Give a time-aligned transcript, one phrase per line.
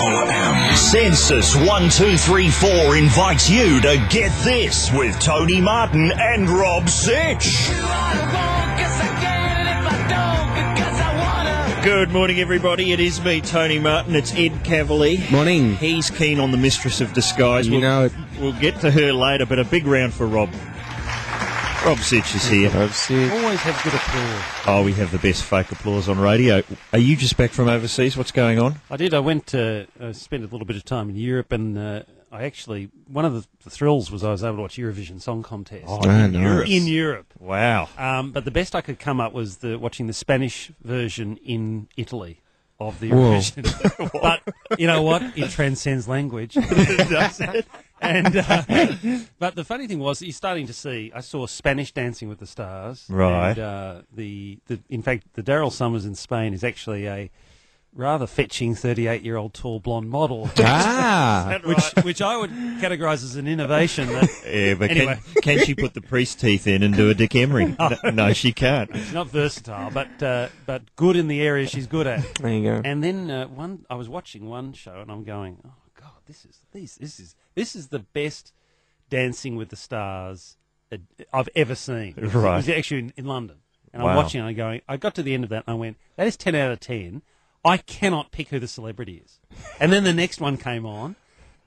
[0.00, 0.74] OM.
[0.74, 7.68] Sensis 1234 invites you to get this with Tony Martin and Rob Sitch.
[11.84, 12.92] Good morning, everybody.
[12.92, 14.14] It is me, Tony Martin.
[14.14, 15.30] It's Ed Kavalee.
[15.30, 15.76] Morning.
[15.76, 17.66] He's keen on the Mistress of Disguise.
[17.66, 18.12] You we'll, know it.
[18.38, 20.50] We'll get to her later, but a big round for Rob.
[21.84, 22.70] Rob Sitch is here.
[22.74, 23.30] I've seen.
[23.30, 24.42] Always have good applause.
[24.66, 26.62] Oh, we have the best fake applause on radio.
[26.92, 28.16] Are you just back from overseas?
[28.18, 28.76] What's going on?
[28.90, 29.14] I did.
[29.14, 32.44] I went to uh, spent a little bit of time in Europe, and uh, I
[32.44, 35.86] actually one of the, the thrills was I was able to watch Eurovision Song Contest
[35.88, 36.42] Oh, in nice.
[36.42, 36.68] Europe.
[36.68, 37.32] in Europe.
[37.38, 37.88] Wow.
[37.96, 41.88] Um, but the best I could come up was the watching the Spanish version in
[41.96, 42.40] Italy
[42.78, 44.12] of the Eurovision.
[44.22, 44.42] but
[44.78, 45.22] you know what?
[45.36, 46.54] It transcends language.
[48.00, 48.62] and uh,
[49.38, 51.12] but the funny thing was, you're starting to see.
[51.14, 53.06] I saw Spanish Dancing with the Stars.
[53.08, 53.50] Right.
[53.50, 57.30] And, uh, the the in fact, the Daryl Somers in Spain is actually a
[57.92, 60.48] rather fetching 38 year old tall blonde model.
[60.60, 64.06] Ah, Which, which I would categorise as an innovation.
[64.06, 65.18] That Yeah, but Anyway.
[65.34, 67.74] can, can she put the priest teeth in and do a Dick Emery?
[67.78, 68.94] no, no, she can't.
[68.94, 72.22] she's not versatile, but uh, but good in the area she's good at.
[72.36, 72.80] there you go.
[72.84, 75.70] And then uh, one, I was watching one show, and I'm going, "Oh
[76.30, 78.52] this is this this is this is the best
[79.08, 80.56] Dancing with the Stars
[81.32, 82.52] I've ever seen." It was- Right.
[82.54, 83.56] It was actually in, in London,
[83.92, 84.10] and Wow.
[84.10, 84.40] I'm watching.
[84.40, 84.82] and I'm going.
[84.88, 86.80] I got to the end of that, and I went, "That is ten out of
[86.80, 87.22] 10.
[87.64, 89.40] I cannot pick who the celebrity is."
[89.80, 91.16] And then the next one came on,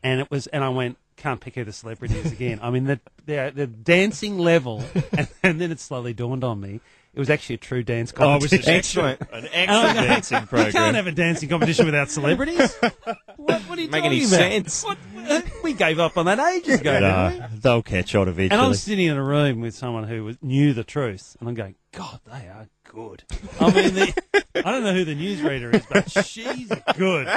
[0.02, 0.98] and it was, and I went.
[1.16, 2.60] Can't pick who the celebrity is again.
[2.64, 4.84] I mean, the the, the dancing level,
[5.16, 6.80] and, and then it slowly dawned on me
[7.14, 8.72] it was actually a true dance Oh, it was competition.
[8.72, 9.22] an Excellent.
[9.34, 12.74] an And I'm actual going, You can't have a dancing competition without celebrities.
[13.38, 14.30] what, what are you Make talking any about?
[14.30, 14.84] sense?
[14.84, 14.98] What,
[15.64, 17.00] we gave up on that ages ago.
[17.00, 18.50] no, they'll catch on eventually.
[18.58, 21.56] And I'm sitting in a room with someone who was, knew the truth, and I'm
[21.56, 23.24] going, God, they are good.
[23.60, 24.24] I mean, the,
[24.56, 27.28] I don't know who the newsreader is, but she's good.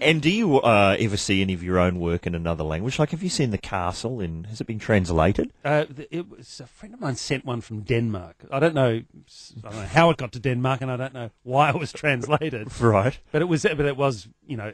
[0.00, 2.98] And do you uh, ever see any of your own work in another language?
[2.98, 4.20] Like, have you seen The Castle?
[4.20, 5.52] In has it been translated?
[5.64, 8.36] Uh, it was a friend of mine sent one from Denmark.
[8.50, 11.30] I don't know, I don't know how it got to Denmark, and I don't know
[11.44, 12.80] why it was translated.
[12.80, 13.18] Right.
[13.32, 14.72] But it was, but it was, you know,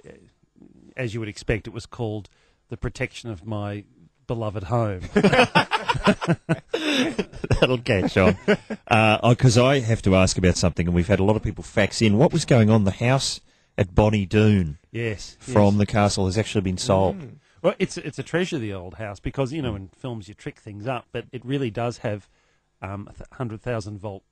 [0.97, 2.29] as you would expect, it was called
[2.69, 3.85] "The Protection of My
[4.27, 5.03] Beloved Home."
[6.73, 8.37] That'll catch on.
[9.31, 12.03] Because I have to ask about something, and we've had a lot of people fax
[12.03, 12.19] in.
[12.19, 12.85] What was going on?
[12.85, 13.41] The house
[13.77, 15.79] at Bonnie Doon yes, from yes.
[15.79, 17.17] the castle has actually been sold.
[17.63, 20.59] Well, it's it's a treasure, the old house, because you know in films you trick
[20.59, 22.29] things up, but it really does have
[22.83, 24.23] um, a hundred thousand volt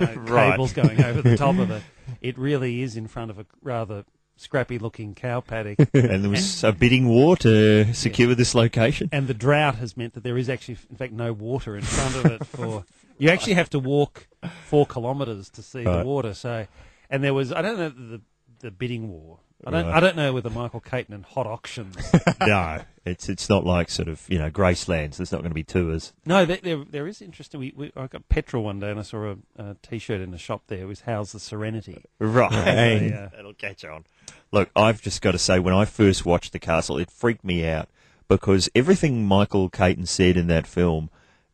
[0.00, 0.52] uh, Right.
[0.52, 1.82] cables going over the top of it.
[2.20, 4.04] It really is in front of a rather
[4.38, 5.78] scrappy looking cow paddock.
[5.92, 9.10] And there was a bidding war to secure this location.
[9.12, 12.16] and the drought has meant that there is actually, in fact, no water in front
[12.16, 12.46] of it.
[12.46, 12.84] For
[13.18, 14.28] you actually have to walk
[14.66, 15.98] four kilometres to see Right.
[15.98, 16.32] the water.
[16.34, 16.66] So,
[17.10, 18.20] and there was I don't know the
[18.60, 19.40] the bidding war.
[19.66, 19.96] I don't Right.
[19.96, 21.96] I don't know whether Michael Caton and Hot Auctions.
[22.40, 25.16] no, it's it's not like sort of you know Gracelands.
[25.16, 26.12] There's not going to be tours.
[26.24, 27.58] no, there, there there is interesting.
[27.60, 30.38] We, we I got petrol one day and I saw a, a T-shirt in the
[30.38, 30.82] shop there.
[30.82, 33.02] It was "How's the Serenity?" Right.
[33.08, 33.28] Yeah.
[33.34, 34.04] That'll catch on.
[34.52, 37.66] Look, I've just got to say, when I first watched The Castle, it freaked me
[37.66, 37.88] out
[38.28, 41.10] because everything Michael Caton said in that film,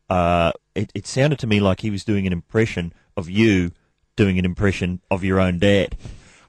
[0.09, 3.71] uh, it, it sounded to me like he was doing an impression of you
[4.15, 5.95] doing an impression of your own dad.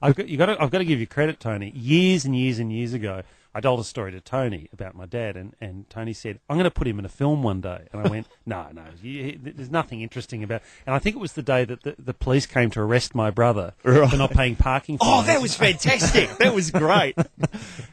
[0.01, 1.71] I've got you got to, I've got to give you credit, Tony.
[1.75, 3.23] Years and years and years ago,
[3.55, 6.65] I told a story to Tony about my dad, and, and Tony said, "I'm going
[6.65, 9.71] to put him in a film one day." And I went, "No, no, you, there's
[9.71, 12.69] nothing interesting about." And I think it was the day that the, the police came
[12.71, 14.07] to arrest my brother Right.
[14.09, 14.99] for not paying parking.
[15.01, 16.29] Oh, that was fantastic.
[16.37, 17.15] that was great.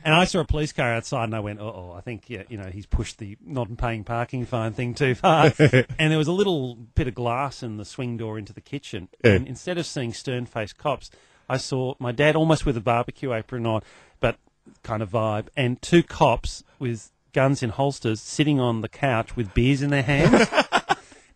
[0.07, 2.59] And I saw a police car outside, and I went, "Oh, I think yeah, you
[2.59, 6.33] know, he's pushed the not paying parking fine thing too far." and there was a
[6.33, 9.31] little bit of glass in the swing door into the kitchen, Yeah.
[9.33, 11.11] and instead of seeing stern-faced cops,
[11.49, 13.83] I saw my dad almost with a barbecue apron on,
[14.21, 14.37] but
[14.83, 19.53] kind of vibe, and two cops with guns in holsters sitting on the couch with
[19.55, 20.49] beers in their hands.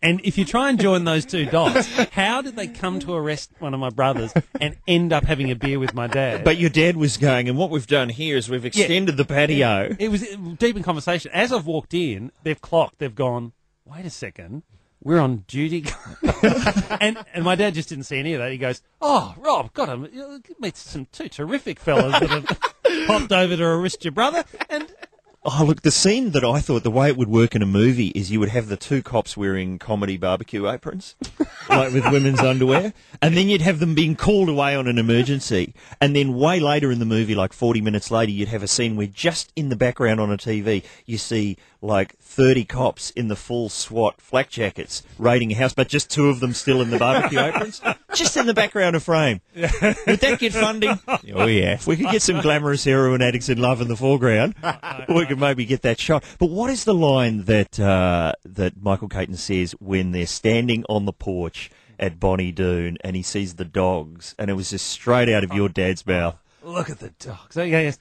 [0.01, 3.51] And if you try and join those two dots, how did they come to arrest
[3.59, 6.45] one of my brothers and end up having a beer with my dad?
[6.45, 9.97] But your dad was going, and what we've done here is we've extended the patio.
[9.99, 10.23] It was
[10.59, 11.33] deep in conversation.
[11.35, 12.99] As I've walked in, they've clocked.
[12.99, 13.53] They've gone.
[13.85, 14.63] Wait a second.
[15.03, 15.87] We're on duty,
[17.01, 18.51] and and my dad just didn't see any of that.
[18.51, 20.09] He goes, "Oh, Rob, got him.
[20.59, 24.93] Meet some two terrific fellas that have popped over to arrest your brother." And
[25.45, 28.09] Oh, look, the scene that I thought the way it would work in a movie
[28.09, 31.15] is you would have the two cops wearing comedy barbecue aprons,
[31.71, 32.93] like with women's underwear,
[33.23, 35.75] and then you'd have them being called away on an emergency.
[36.01, 38.97] And then way later in the movie, like 40 minutes later, you'd have a scene
[38.97, 43.37] where just in the background on a TV, you see like 30 cops in the
[43.37, 46.99] full SWAT flak jackets raiding a house, but just two of them still in the
[46.99, 47.81] barbecue aprons,
[48.15, 49.41] just in the background of frame.
[49.55, 50.99] Would that get funding?
[51.35, 51.75] Oh, yeah.
[51.75, 54.55] If we could get some glamorous heroin addicts in love in the foreground,
[55.09, 56.25] we could maybe get that shot.
[56.39, 61.05] But what is the line that, uh, that Michael Caton says when they're standing on
[61.05, 65.29] the porch at Bonnie Doon and he sees the dogs, and it was just straight
[65.29, 66.37] out of your dad's mouth.
[66.63, 67.57] Look at the dogs.
[67.57, 67.99] Oh, yeah, yes.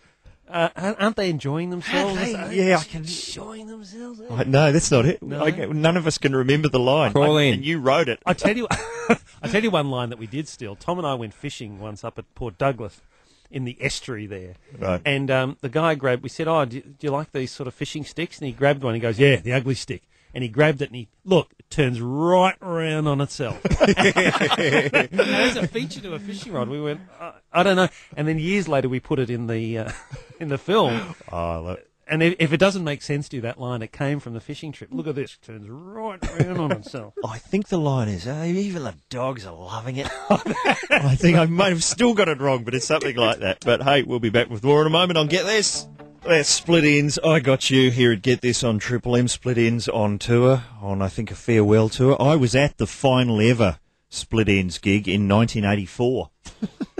[0.49, 2.15] Uh, aren't aren't they enjoying themselves?
[2.19, 2.31] they?
[2.55, 4.21] Yeah, I can- Enjoying themselves.
[4.29, 5.21] I- No, that's not it.
[5.21, 5.43] No?
[5.45, 7.11] I- none of us can remember the line.
[7.11, 7.53] Crawl I- in.
[7.55, 8.19] And you wrote it.
[8.25, 10.75] I tell you, I tell you one line that we did steal.
[10.75, 13.01] Tom and I went fishing once up at Port Douglas,
[13.49, 15.01] in the estuary there, Right.
[15.05, 16.21] and um, the guy grabbed.
[16.23, 18.51] We said, "Oh, do you, do you like these sort of fishing sticks?" And he
[18.53, 18.93] grabbed one.
[18.93, 20.03] He goes, "Yeah, the ugly stick."
[20.37, 23.59] And he grabbed it, and he look, it turns right around on itself.
[23.63, 26.69] There's a feature to a fishing rod.
[26.69, 27.87] We went, uh, I don't know.
[28.15, 29.91] And then years later, we put it in the uh,
[30.39, 31.15] in the film.
[31.31, 31.83] Oh, look.
[32.07, 34.39] And if, if it doesn't make sense to you, that line, it came from the
[34.39, 34.91] fishing trip.
[34.93, 37.15] Look at this, it turns right around on itself.
[37.25, 40.07] I think the line is, oh, even the dogs are loving it.
[40.29, 43.65] I think I might have still got it wrong, but it's something like that.
[43.65, 45.87] But hey, we'll be back with more in a moment on Get This.
[46.23, 47.17] That's Split Enz.
[47.25, 49.27] I got you here at Get This on Triple M.
[49.27, 52.21] Split Enz on tour, on I think a farewell tour.
[52.21, 53.79] I was at the final ever
[54.09, 56.29] Split Enz gig in 1984.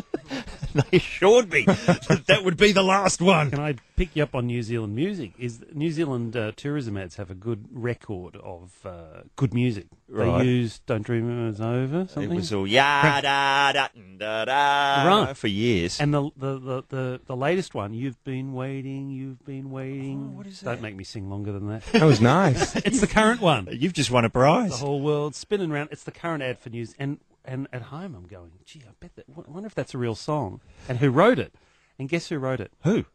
[0.91, 3.49] they assured me that that would be the last one.
[3.51, 5.31] Can I pick you up on New Zealand music?
[5.37, 9.87] Is New Zealand uh, tourism ads have a good record of uh, good music?
[10.09, 10.39] Right.
[10.39, 12.31] They use "Don't Dream It's Over" Something.
[12.31, 13.87] It was all ya da da
[14.17, 15.35] da da Right.
[15.37, 15.99] for years.
[15.99, 20.37] and the, the the, the the latest one, "You've Been Waiting, You've Been Waiting." Oh,
[20.37, 21.83] what is Don't make me sing longer than that.
[21.91, 22.75] That was nice.
[22.85, 23.67] it's the current one.
[23.71, 24.71] You've just won a prize.
[24.71, 25.89] The whole world spinning round.
[25.91, 26.95] It's the current ad for news.
[26.97, 29.25] And and at home, I'm going, gee, I bet that.
[29.29, 30.61] I wonder if that's a real song.
[30.87, 31.55] And who wrote it?
[31.97, 32.71] And guess who wrote it?
[32.83, 33.05] Who?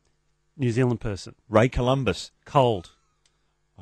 [0.56, 1.34] New Zealand person.
[1.48, 2.30] Ray Columbus.
[2.44, 2.90] Cold.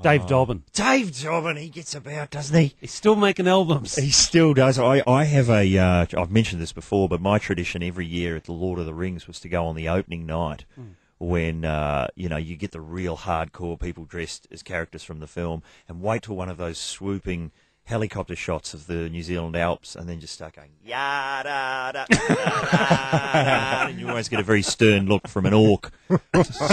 [0.03, 0.63] Dave Dobbyn.
[0.73, 2.75] Dave Dobbyn, he gets about, doesn't he?
[2.81, 3.97] He's still making albums.
[3.97, 4.79] He still does.
[4.79, 8.45] I, I have a, uh, I've mentioned this before, but my tradition every year at
[8.45, 10.65] the Lord of the Rings was to go on the opening night
[11.19, 15.27] when, uh, you know, you get the real hardcore people dressed as characters from the
[15.27, 17.53] film and wait till one of those swooping
[17.85, 22.05] helicopter shots of the New Zealand Alps and then just start going, ya da da
[22.07, 25.91] da da da, and you always get a very stern look from an orc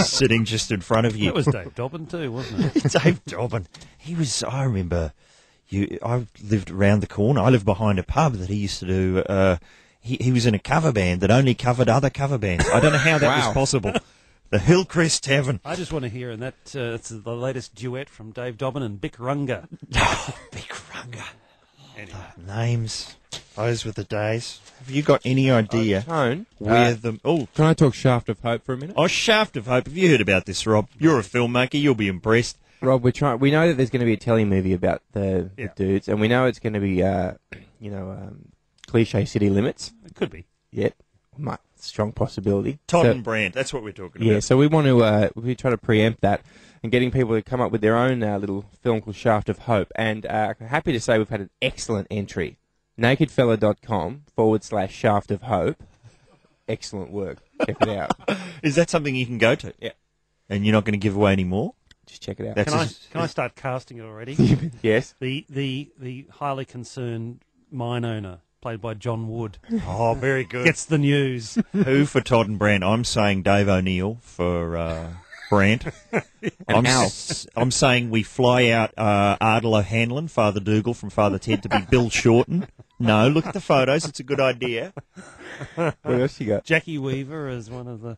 [0.02, 1.26] sitting just in front of you.
[1.26, 2.82] That was Dave Dobbyn too, wasn't it?
[3.02, 3.66] Dave Dobbyn.
[3.96, 4.42] He was.
[4.44, 5.12] I remember.
[5.68, 5.98] You.
[6.02, 7.40] I lived around the corner.
[7.40, 9.18] I lived behind a pub that he used to do.
[9.20, 9.56] Uh,
[10.00, 12.68] he he was in a cover band that only covered other cover bands.
[12.68, 13.92] I don't know how that was possible.
[14.50, 15.60] The Hillcrest Tavern.
[15.64, 18.82] I just want to hear, and that uh, it's the latest duet from Dave Dobbyn
[18.82, 19.68] and Bick Runga.
[20.52, 21.24] Big Runga.
[21.96, 22.18] Anyway.
[22.46, 23.16] Names.
[23.56, 24.60] Those were the days.
[24.78, 27.20] Have you got any idea Tone, where uh, the?
[27.24, 27.48] Oh.
[27.54, 28.94] can I talk Shaft of Hope for a minute?
[28.96, 29.86] Oh, Shaft of Hope.
[29.86, 30.88] Have you heard about this, Rob?
[30.98, 31.78] You're a filmmaker.
[31.78, 32.56] You'll be impressed.
[32.80, 33.40] Rob, we're trying.
[33.40, 35.66] We know that there's going to be a telly movie about the, Yeah.
[35.66, 37.32] the dudes, and we know it's going to be, uh,
[37.80, 38.52] you know, um,
[38.86, 39.92] cliche city limits.
[40.06, 40.46] It could be.
[40.70, 41.07] Yet, might
[41.76, 42.78] strong possibility.
[42.86, 43.54] Todd So- and Brant.
[43.54, 44.34] That's what we're talking Yeah, about.
[44.34, 46.42] Yeah, so we want to uh, we try to preempt that
[46.82, 49.60] and getting people to come up with their own uh, little film called Shaft of
[49.60, 49.90] Hope.
[49.96, 52.58] And uh, happy to say we've had an excellent entry.
[52.98, 55.82] Nakedfella.com forward slash Shaft of Hope.
[56.68, 57.38] Excellent work.
[57.66, 58.12] Check it out.
[58.62, 59.72] Is that something you can go to?
[59.80, 59.92] Yeah.
[60.48, 61.74] And you're not going to give away any more?
[62.06, 62.54] Just check it out.
[62.56, 64.34] That's Can I a- can I start casting it already?
[64.82, 65.14] yes.
[65.20, 67.40] the the the highly concerned
[67.70, 70.64] mine owner, played by John Wood, Oh, very good.
[70.64, 71.58] gets the news.
[71.72, 72.84] Who for Todd and Brant?
[72.84, 75.10] I'm saying Dave O'Neill for uh,
[75.50, 75.84] Brant.
[76.68, 77.04] I'm, Al.
[77.04, 81.68] s- I'm saying we fly out uh, Ardal O'Hanlon, Father Dougal from Father Ted to
[81.68, 82.66] be Bill Shorten.
[82.98, 84.04] No, look at the photos.
[84.04, 84.92] It's a good idea.
[85.76, 86.64] What else you got?
[86.64, 88.16] Jacki Weaver is one of the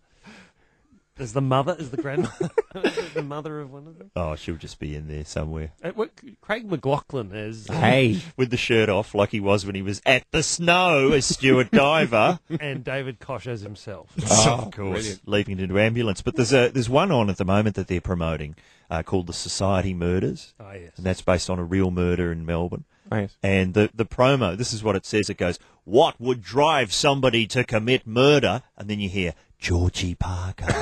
[1.21, 2.50] as the mother, as the grandmother,
[3.15, 4.11] the mother of one of them.
[4.17, 6.11] Oh, she'll just be in there somewhere Uh, what,
[6.41, 8.21] Craig McLachlan as Hey.
[8.37, 11.71] with the shirt off, like he was when he was at the snow as Stuart
[11.73, 12.39] Diver.
[12.61, 14.11] and David Koch as himself.
[14.31, 15.21] Oh, of course, brilliant.
[15.29, 16.23] leaping into ambulance.
[16.23, 18.55] But there's a there's one on at the moment that they're promoting
[18.91, 20.93] uh, called the Society Murders, Oh yes.
[20.97, 22.85] and that's based on a real murder in Melbourne.
[23.11, 23.37] Nice.
[23.43, 25.29] And the, the promo, this is what it says.
[25.29, 28.62] It goes, What would drive somebody to commit murder?
[28.77, 30.67] And then you hear, Georgie Parker.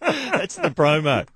[0.00, 1.26] That's the promo.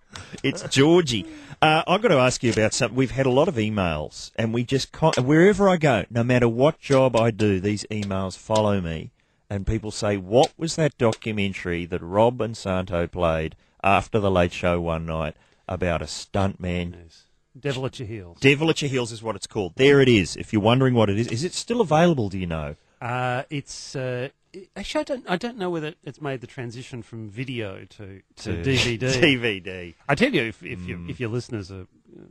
[0.43, 1.27] It's Georgie.
[1.61, 2.97] Uh, I've got to ask you about something.
[2.97, 6.49] We've had a lot of emails, and we just, con- wherever I go, no matter
[6.49, 9.11] what job I do, these emails follow me.
[9.51, 14.53] And people say, What was that documentary that Rob and Santo played after the late
[14.53, 15.35] show one night
[15.69, 17.25] about a stuntman Yes.
[17.59, 18.39] Devil at your heels.
[18.41, 19.73] Devil at Your Heels is what it's called.
[19.77, 20.37] There it is.
[20.37, 22.29] If you're wondering what it is, is it still available?
[22.29, 24.35] Do you know Uh, it's uh, it-
[24.77, 28.63] actually I don't I don't know whether it's made the transition from video to to,
[28.63, 28.99] DVD.
[28.99, 29.95] DVD.
[30.09, 32.23] I tell you, if if, you, if your listeners are, uh,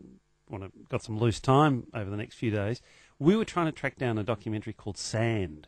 [0.49, 2.81] want to got some loose time over the next few days,
[3.19, 5.67] we were trying to track down a documentary called Sand.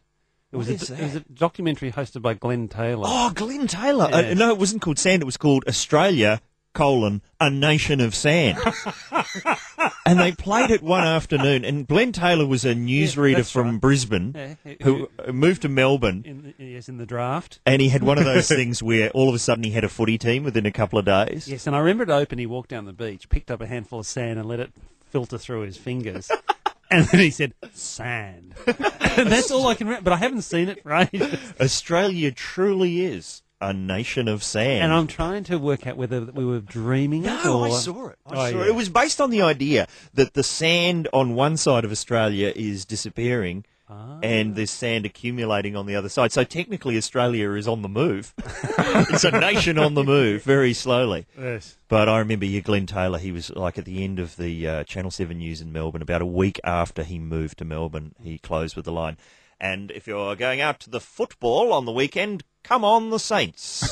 [0.51, 3.03] It was, What a, it was a documentary hosted by Glenn Taylor.
[3.05, 4.05] Oh, Glenn Taylor.
[4.05, 4.37] Uh, Yes.
[4.37, 5.21] no, it wasn't called Sand.
[5.21, 6.41] It was called Australia,
[6.73, 8.57] colon, a nation of sand.
[10.05, 11.63] and they played it one afternoon.
[11.65, 13.81] And Glenn Taylor was a newsreader that's from right.
[13.81, 16.23] Brisbane Yeah, who moved to Melbourne.
[16.25, 17.59] in the, yes, in the draft.
[17.65, 19.89] And he had one of those things where all of a sudden he had a
[19.89, 21.47] footy team within a couple of days.
[21.47, 22.39] Yes, and I remember it open.
[22.39, 24.71] He walked down the beach, picked up a handful of sand, and let it
[25.09, 26.29] filter through his fingers.
[26.91, 30.05] and then he said, "Sand." and that's all I can remember.
[30.05, 31.53] But I haven't seen it for ages.
[31.59, 34.83] Australia truly is a nation of sand.
[34.83, 38.07] And I'm trying to work out whether we were dreaming it No, or I saw
[38.07, 38.17] it.
[38.25, 38.63] I Oh, saw yeah.
[38.65, 38.67] it.
[38.69, 42.85] It was based on the idea that the sand on one side of Australia is
[42.85, 44.19] disappearing Ah.
[44.21, 46.31] and there's sand accumulating on the other side.
[46.31, 48.35] So technically Australia is on the move.
[48.77, 51.25] it's a nation on the move very slowly.
[51.35, 51.75] Yes.
[51.87, 54.83] But I remember you, Glenn Taylor, he was like at the end of the uh,
[54.83, 58.75] Channel 7 News in Melbourne, about a week after he moved to Melbourne, he closed
[58.75, 59.17] with the line,
[59.59, 63.87] and if you're going out to the football on the weekend, come on the Saints.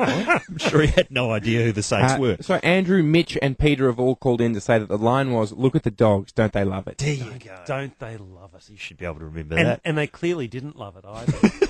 [0.00, 2.36] I'm sure he had no idea who the Saints Uh, were.
[2.40, 5.52] so Andrew, Mitch, and Peter have all called in to say that the line was,
[5.52, 7.58] "Look at the dogs, don't they love it?" There you go.
[7.66, 8.68] Don't they love it?
[8.70, 9.80] You should be able to remember And, that.
[9.84, 11.50] and they clearly didn't love it either.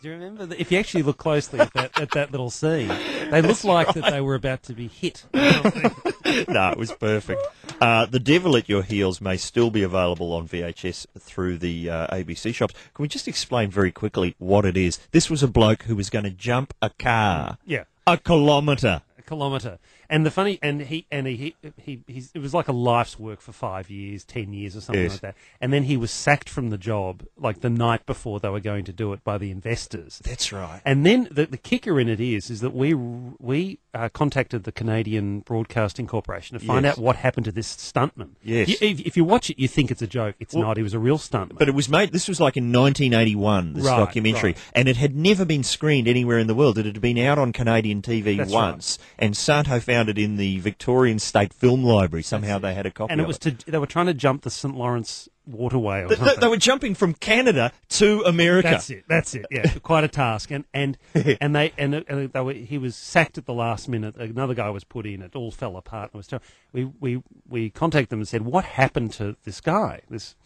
[0.00, 0.46] Do you remember?
[0.46, 0.60] That?
[0.60, 2.88] If you actually look closely at that at that little scene,
[3.30, 5.24] they looked like that they were about to be hit.
[5.34, 7.42] no, it was perfect.
[7.80, 12.06] Uh, the Devil at Your Heels may still be available on VHS through the uh,
[12.14, 12.74] ABC shops.
[12.94, 14.98] Can we just explain very quickly what it is?
[15.10, 17.84] This was a bloke who was going to jump a car yeah.
[18.06, 19.02] a kilometre.
[19.18, 19.78] a kilometre.
[20.10, 23.18] And the funny, and he, and he, he, he he's, it was like a life's
[23.18, 25.12] work for five years, ten years, or something Yes.
[25.12, 25.34] like that.
[25.60, 28.84] And then he was sacked from the job, like the night before they were going
[28.86, 30.20] to do it by the investors.
[30.24, 30.80] That's right.
[30.84, 34.72] And then the, the kicker in it is, is that we we uh, contacted the
[34.72, 36.96] Canadian Broadcasting Corporation to find Yes.
[36.96, 38.30] out what happened to this stuntman.
[38.42, 38.68] Yes.
[38.68, 40.36] You- if, if you watch it, you think it's a joke.
[40.40, 40.76] It's not.
[40.78, 41.58] He was a real stuntman.
[41.58, 42.12] But it was made.
[42.12, 43.74] This was like in 1981.
[43.74, 44.58] This Right, documentary, right.
[44.74, 46.78] and it had never been screened anywhere in the world.
[46.78, 50.58] It had been out on Canadian TV That's once, and Santo found it in the
[50.58, 52.22] Victorian State Film Library.
[52.22, 53.10] Somehow they had a copy.
[53.12, 56.16] and it was to they were trying to jump the St Lawrence waterway or They,
[56.16, 56.40] something.
[56.40, 58.68] they were jumping from Canada to America.
[58.68, 59.04] That's it.
[59.08, 59.46] That's it.
[59.50, 60.50] Yeah, quite a task.
[60.50, 60.98] And and
[61.40, 64.14] and they and, uh, and they were, he was sacked at the last minute.
[64.16, 65.22] Another guy was put in.
[65.22, 66.10] It all fell apart.
[66.12, 66.46] And it was terrible.
[66.72, 70.36] We we we contacted them and said, "What happened to this guy?" This,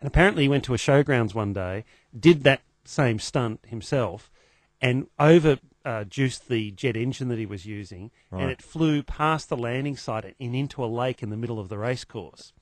[0.00, 1.84] and apparently he went to a showgrounds one day,
[2.18, 4.30] did that same stunt himself,
[4.80, 5.58] and over.
[5.86, 8.42] Uh, juiced the jet engine that he was using, Right.
[8.42, 11.68] and it flew past the landing site and into a lake in the middle of
[11.68, 12.52] the racecourse.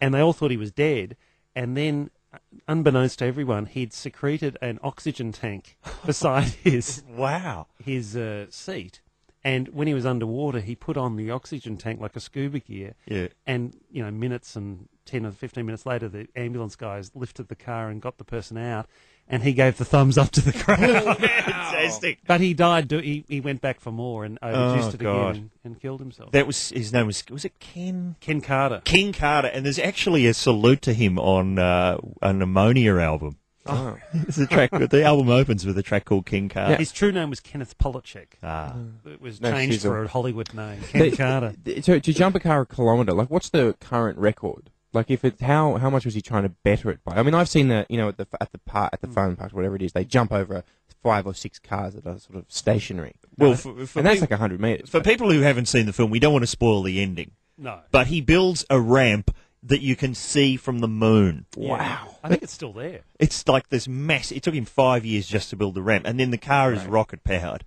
[0.00, 1.16] And they all thought he was dead.
[1.56, 7.66] And then, uh, unbeknownst to everyone, he'd secreted an oxygen tank beside his Wow.
[7.84, 9.00] his uh, seat.
[9.42, 12.94] And when he was underwater, he put on the oxygen tank like a scuba gear.
[13.06, 13.28] Yeah.
[13.46, 17.56] And you know, minutes and ten or fifteen minutes later, the ambulance guys lifted the
[17.56, 18.86] car and got the person out.
[19.32, 20.78] And he gave the thumbs up to the crowd.
[21.18, 22.18] Fantastic.
[22.26, 22.88] but he died.
[22.88, 25.30] Do- he he went back for more and overjuiced Oh, it God.
[25.30, 26.32] again and, and killed himself.
[26.32, 28.82] That was his name was was it Ken Ken Carter.
[28.84, 33.36] King Carter, and there's actually a salute to him on uh, an Ammonia album.
[33.66, 33.96] Oh.
[34.14, 34.70] It's a track.
[34.70, 36.76] the album opens with a track called King Carter.
[36.76, 38.32] His true name was Kenneth Polachek.
[38.42, 41.54] Ah, It was No, changed she's a- for a Hollywood name, Ken Carter.
[41.82, 44.70] So to jump a car a kilometre, like what's the current record?
[44.92, 47.14] Like if it how how much was he trying to better it by?
[47.16, 49.36] I mean, I've seen that you know at the at the park at the phone
[49.36, 50.64] park whatever it is, they jump over
[51.02, 53.14] five or six cars that are sort of stationary.
[53.38, 54.90] well, for, for, and that's peop- like hundred meters.
[54.90, 57.78] for people who haven't seen the film, we don't want to spoil the ending, No.
[57.90, 61.46] but he builds a ramp that you can see from the moon.
[61.56, 62.04] Yeah.
[62.24, 63.00] I think it's still there.
[63.18, 64.30] It's like this mass.
[64.32, 66.84] It took him five years just to build the ramp, and then the car is
[66.84, 67.64] rocket powered.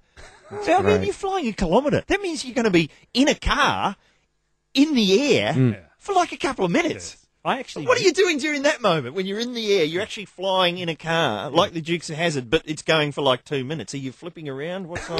[0.63, 2.03] So, I mean, you're flying a kilometre.
[2.05, 3.95] That means you're going to be in a car
[4.75, 5.79] in the air Mm.
[6.03, 6.13] Yeah.
[6.13, 7.17] for like a couple of minutes.
[7.45, 7.85] I actually.
[7.87, 9.83] What are you doing during that moment when you're in the air?
[9.83, 13.21] You're actually flying in a car like the Dukes of Hazzard, but it's going for
[13.21, 13.93] like two minutes.
[13.93, 14.87] Are you flipping around?
[14.87, 15.19] What's on?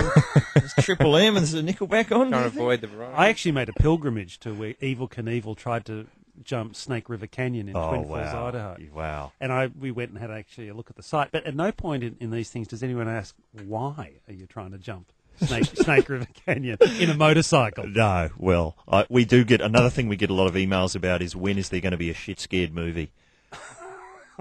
[0.55, 2.27] Is Triple M and is the Nickelback on?
[2.27, 2.55] do trying you to think?
[2.55, 3.15] avoid the variety.
[3.17, 6.07] I actually made a pilgrimage to where Evel Knievel tried to
[6.45, 8.47] jump Snake River Canyon in Oh Twin Falls, wow!
[8.47, 8.77] Idaho.
[8.93, 9.31] Wow!
[9.41, 11.29] And I we went and had actually a look at the site.
[11.33, 13.35] But at no point in, in these things does anyone ask
[13.65, 15.11] why are you trying to jump
[15.41, 17.87] Snake Snake River Canyon in a motorcycle.
[17.87, 21.21] No, well, I, we do get another thing we get a lot of emails about
[21.21, 23.11] is when is there going to be a shit scared movie?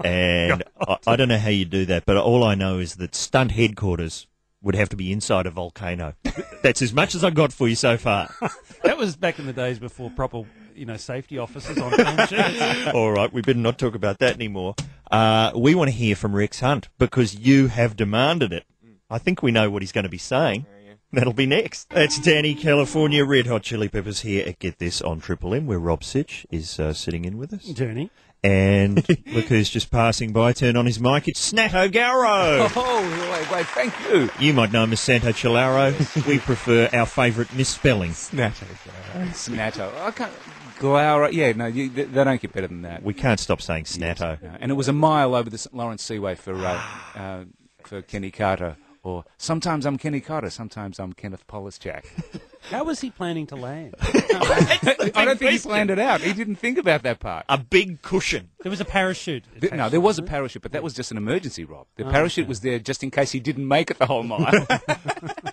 [0.03, 3.13] And I, I don't know how you do that, but all I know is that
[3.13, 4.25] stunt headquarters
[4.63, 6.15] would have to be inside a volcano.
[6.63, 8.33] That's as much as I got for you so far.
[8.83, 10.43] That was back in the days before proper
[10.75, 12.87] you know safety officers on film shoots.
[12.93, 14.75] All right, we better not talk about that anymore.
[15.09, 18.65] Uh, we want to hear from Rex Hunt because you have demanded it.
[19.09, 20.65] I think we know what he's going to be saying.
[21.13, 21.91] That'll be next.
[21.91, 25.77] That's Dani California Red Hot Chili Peppers here at Get This on Triple M, where
[25.77, 27.65] Rob Sitch is uh, sitting in with us.
[27.65, 28.09] Journey.
[28.43, 30.53] And look who's just passing by.
[30.53, 31.27] Turn on his mic.
[31.27, 32.67] It's Snato Garrow.
[32.75, 34.27] Oh, wait, wait, thank you.
[34.39, 36.25] You might know him as Santo Cilauro.
[36.27, 38.13] we prefer our favourite misspelling.
[38.13, 38.65] Snatto.
[40.03, 40.33] I can't.
[40.79, 41.31] Glaura.
[41.31, 43.03] Yeah, no, you, they they don't get better than that.
[43.03, 44.39] We can't stop saying Snato.
[44.41, 45.75] Yeah, And it was a mile over the St.
[45.75, 46.83] Lawrence Seaway for uh,
[47.15, 47.43] uh,
[47.83, 48.77] for Kenny Carter.
[49.03, 52.05] Or sometimes I'm Kenny Carter, sometimes I'm Kenneth Polischak.
[52.69, 53.95] How was he planning to land?
[54.01, 56.21] I don't think he planned it out.
[56.21, 57.45] He didn't think about that part.
[57.49, 58.49] A big cushion.
[58.61, 59.43] There was a parachute.
[59.59, 61.87] Th- No, there was a parachute, but that was just an emergency, Rob.
[61.97, 62.49] The Oh, parachute okay.
[62.49, 64.65] was there just in case he didn't make it the whole mile.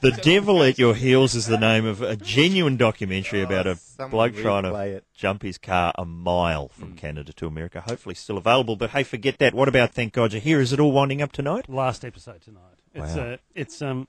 [0.00, 4.10] The Devil at Your Heels is the name of a genuine documentary about a someone
[4.10, 5.04] bloke trying to replay it.
[5.12, 7.82] jump his car a mile from Canada to America.
[7.82, 8.76] Hopefully still available.
[8.76, 9.52] But hey, forget that.
[9.52, 10.58] What about Thank God You're Here?
[10.58, 11.68] Is it all winding up tonight?
[11.68, 12.78] Last episode tonight.
[12.94, 13.22] It's Wow.
[13.32, 14.08] uh, it's um,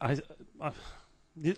[0.00, 0.18] I,
[0.60, 0.70] I,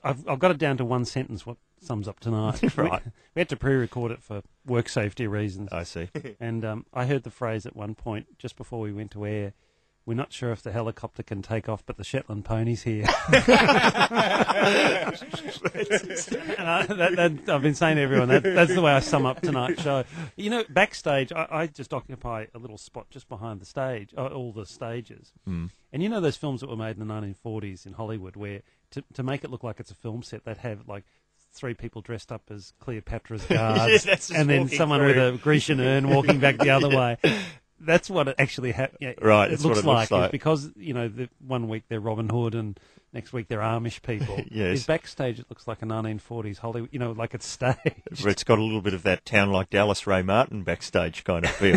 [0.05, 1.47] I've, I've got it down to one sentence.
[1.47, 2.63] What sums up tonight?
[2.77, 3.05] Right.
[3.05, 6.09] We, we had to pre-record it for work safety reasons, I see.
[6.41, 9.53] and um, I heard the phrase at one point just before we went to air.
[10.05, 13.05] We're not sure if the helicopter can take off, but the Shetland pony's here.
[13.29, 13.47] and
[16.59, 20.03] I, I've been saying to everyone that, that's the way I sum up tonight's show.
[20.35, 24.27] You know, backstage, I, I just occupy a little spot just behind the stage, uh,
[24.27, 25.31] all the stages.
[25.49, 25.71] Mm.
[25.93, 28.63] And you know those films that were made in the 1940s in Hollywood, where
[28.93, 31.05] to to make it look like it's a film set, they'd have like
[31.55, 35.09] three people dressed up as Cleopatra's guards, that's and then someone through.
[35.09, 37.19] with a Grecian urn walking back the other way.
[37.85, 40.25] That's what it actually ha- yeah, Right, It looks it looks like, like.
[40.27, 42.79] It's because you know the one week they're Robin Hood and
[43.13, 44.41] next week they're Amish people.
[44.53, 44.87] Yes.
[44.87, 47.77] Backstage it looks like a 1940s Hollywood, you know, like it's staged.
[48.25, 51.51] It's got a little bit of that town like Dallas Ray Martin backstage kind of
[51.51, 51.75] feel.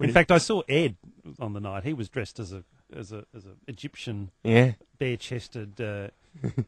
[0.00, 0.96] In fact, I saw Ed
[1.40, 1.82] on the night.
[1.82, 2.62] He was dressed as a
[2.94, 4.72] as a as a Egyptian Yeah.
[4.98, 5.80] bare chested.
[5.80, 6.08] Uh,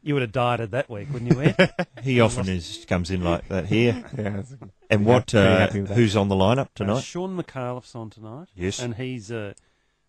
[0.01, 1.87] you would have died at that week, wouldn't you, Ed?
[2.03, 4.03] he often is comes in like that here.
[4.17, 4.41] yeah
[4.89, 5.27] And what?
[5.27, 5.95] pretty Uh, happy with that.
[5.95, 7.01] who's on the lineup Uh, tonight?
[7.03, 8.47] Shaun Micallef's on tonight.
[8.55, 8.79] Yes.
[8.79, 9.53] and he's uh,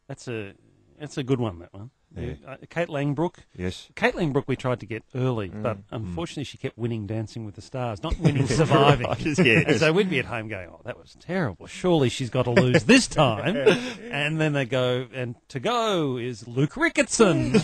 [0.09, 0.55] that's a
[0.99, 1.59] that's a good one.
[1.61, 1.91] That one.
[2.17, 2.33] Yeah.
[2.47, 3.35] Uh, Kate Langbroek.
[3.57, 3.89] Yes.
[3.95, 5.63] Kate Langbroek we tried to get early, Mm.
[5.63, 9.07] but unfortunately she kept winning Dancing with the Stars, not winning Surviving.
[9.07, 9.79] Right, yes.
[9.79, 11.67] So we'd be at home going, "Oh, that was terrible.
[11.69, 13.57] Surely she's got to lose this time."
[14.11, 17.55] and then they go, and to go is Luke Ricketson.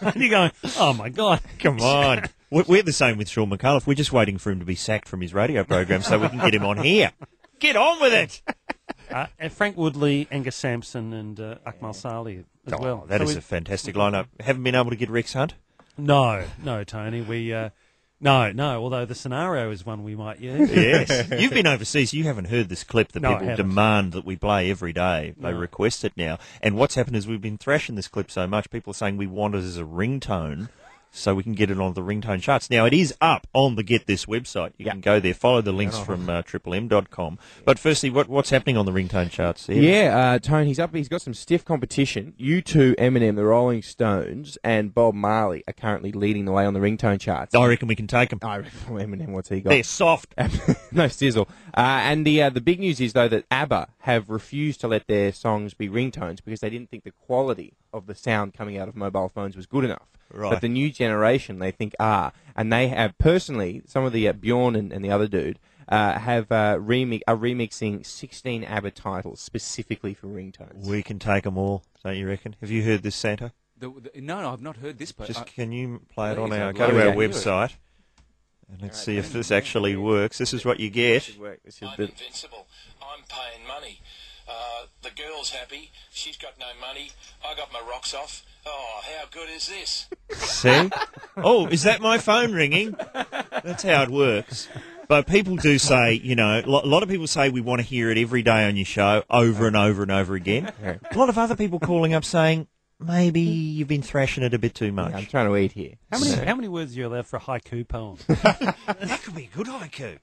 [0.02, 2.24] and you're going, "Oh my god, Come on.
[2.50, 3.86] We're we're the same with Shaun Micallef.
[3.86, 6.38] We're just waiting for him to be sacked from his radio program so we can
[6.38, 7.12] get him on here.
[7.58, 8.42] Get on with it.
[9.10, 13.04] Uh, and Frank Woodley, Angus Sampson, and uh, Akmal Saleh as Oh, well.
[13.08, 14.26] that So is we- a fantastic lineup.
[14.40, 15.54] Haven't been able to get Rex Hunt.
[15.98, 17.22] No, no, Tony.
[17.22, 17.70] We uh,
[18.20, 18.82] no, no.
[18.82, 20.70] Although the scenario is one we might use.
[20.74, 21.28] Yes.
[21.40, 22.12] You've been overseas.
[22.12, 25.34] You haven't heard this clip that No, people demand that we play every day.
[25.38, 25.56] They No.
[25.58, 26.38] request it now.
[26.62, 29.26] And what's happened is we've been thrashing this clip so much, people are saying we
[29.26, 30.68] want it as a ringtone
[31.16, 32.70] so we can get it on the ringtone charts.
[32.70, 34.72] Now, it is up on the Get This website.
[34.76, 37.38] You can go there, follow the links from uh, triplem.com.
[37.64, 39.68] But firstly, what, what's happening on the ringtone charts?
[39.68, 39.82] Ian?
[39.82, 40.94] Yeah, uh, Tone, he's up.
[40.94, 42.34] He's got some stiff competition.
[42.38, 46.80] U2, Eminem, the Rolling Stones, and Bob Marley are currently leading the way on the
[46.80, 47.54] ringtone charts.
[47.54, 48.38] I reckon we can take them.
[48.42, 49.70] I reckon Eminem, what's he got?
[49.70, 50.34] They're soft.
[50.92, 51.48] no sizzle.
[51.74, 55.06] Uh, and the uh, the big news is though that ABBA have refused to let
[55.06, 58.88] their songs be ringtones because they didn't think the quality of the sound coming out
[58.88, 60.06] of mobile phones was good enough.
[60.32, 60.50] Right.
[60.50, 64.32] But the new generation they think are, and they have personally some of the uh,
[64.32, 65.58] Bjorn and, and the other dude.
[65.88, 70.84] Uh, have uh, remix, are remixing 16 ABBA titles specifically for ringtones.
[70.84, 72.56] We can take them all, don't you reckon?
[72.60, 73.52] Have you heard this, Santa?
[73.78, 75.12] The, the, no, no, I've not heard this.
[75.12, 77.76] But Just I- can you play it on our go to to our website
[78.68, 80.38] and let's Alright, see if this actually works.
[80.38, 81.26] This is what you get.
[81.64, 82.66] This is I'm the- invincible.
[83.00, 84.00] I'm paying money.
[84.48, 85.90] Uh, the girl's happy.
[86.12, 87.10] She's got no money.
[87.44, 88.44] I got my rocks off.
[88.64, 90.06] Oh, how good is this?
[90.32, 90.90] See?
[91.36, 92.96] Oh, is that my phone ringing?
[93.64, 94.68] That's how it works.
[95.08, 98.10] But people do say, you know, a lot of people say we want to hear
[98.10, 100.72] it every day on your show, over and over and over again.
[100.82, 102.66] A lot of other people calling up saying,
[102.98, 105.14] maybe you've been thrashing it a bit too much.
[105.14, 105.94] I'm trying to eat here.
[106.10, 108.16] How many how many words are you allowed for a haiku poem?
[108.28, 110.18] That could be a good haiku.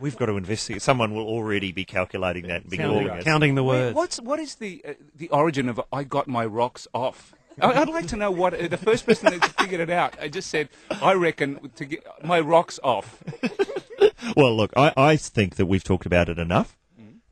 [0.00, 0.82] We've got to investigate.
[0.82, 3.24] Someone will already be calculating that and be counting, us.
[3.24, 3.94] counting the Wait, words.
[3.96, 7.34] what's what is the uh, the origin of I got my rocks off?
[7.60, 10.16] I- I'd like to know what uh, the first person that figured it out.
[10.20, 10.68] I just said
[11.02, 13.22] I reckon to get my rocks off.
[14.36, 16.76] Well, look, I, I think that we've talked about it enough,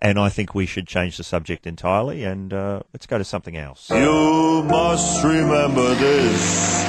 [0.02, 3.56] and I think we should change the subject entirely, and uh, let's go to something
[3.56, 3.90] else.
[3.90, 6.84] You must remember this.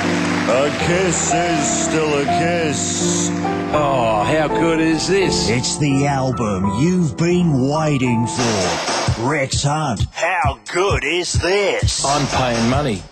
[0.50, 3.30] A kiss is still a kiss.
[3.74, 5.50] Oh, how good is this?
[5.50, 9.22] It's the album you've been waiting for.
[9.24, 10.06] Rex Hunt.
[10.12, 12.04] How good is this?
[12.06, 13.04] I'm paying money.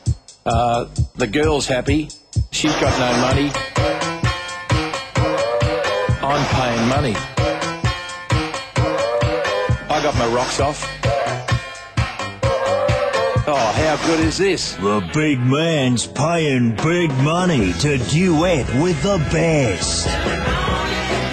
[0.46, 0.86] Uh,
[1.16, 2.10] the girl's happy.
[2.52, 3.52] She's got no money.
[6.22, 7.39] I'm paying money.
[10.00, 10.82] I got my rocks off.
[13.46, 14.76] Oh, how good is this?
[14.76, 20.06] The big man's paying big money to duet with the best.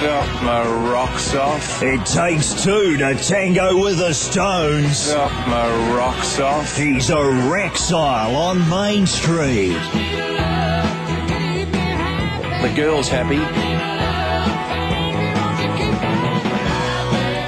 [0.03, 1.81] Got my rocks off.
[1.81, 5.13] It takes two to tango with the Stones.
[5.13, 6.77] Got my rocks off.
[6.77, 9.79] He's a Rexile on Main Street.
[12.63, 13.76] The girl's happy.